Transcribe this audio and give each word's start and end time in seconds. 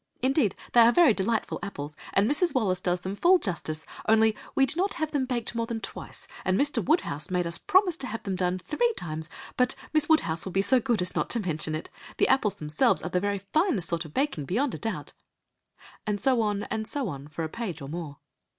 Indeed, 0.23 0.55
they 0.73 0.79
are 0.81 0.91
very 0.91 1.13
delightful 1.13 1.59
apples, 1.61 1.95
and 2.13 2.27
Mrs. 2.27 2.55
Wallis 2.55 2.81
does 2.81 3.01
them 3.01 3.15
full 3.15 3.37
justice, 3.37 3.85
only 4.09 4.35
we 4.55 4.65
do 4.65 4.73
not 4.75 4.95
have 4.95 5.11
them 5.11 5.27
baked 5.27 5.53
more 5.53 5.67
than 5.67 5.79
twice, 5.79 6.27
and 6.43 6.59
Mr. 6.59 6.83
Woodhouse 6.83 7.29
made 7.29 7.45
us 7.45 7.59
promise 7.59 7.97
to 7.97 8.07
have 8.07 8.23
them 8.23 8.35
done 8.35 8.57
three 8.57 8.91
times; 8.97 9.29
but 9.57 9.75
Miss 9.93 10.09
Woodhouse 10.09 10.43
will 10.43 10.51
be 10.53 10.63
so 10.63 10.79
good 10.79 11.03
as 11.03 11.13
not 11.13 11.29
to 11.29 11.39
mention 11.39 11.75
it. 11.75 11.91
The 12.17 12.27
apples 12.29 12.55
themselves 12.55 13.03
are 13.03 13.11
the 13.11 13.19
very 13.19 13.41
finest 13.53 13.89
sort 13.89 14.01
for 14.01 14.09
baking 14.09 14.45
beyond 14.45 14.73
a 14.73 14.79
doubt—" 14.79 15.13
and 16.07 16.19
so 16.19 16.41
on 16.41 16.63
and 16.71 16.87
so 16.87 17.07
on 17.07 17.27
for 17.27 17.43
a 17.43 17.47
page 17.49 17.79
or 17.79 17.87
more. 17.87 18.17